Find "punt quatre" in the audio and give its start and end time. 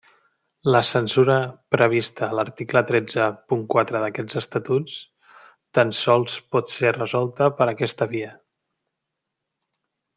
3.53-4.01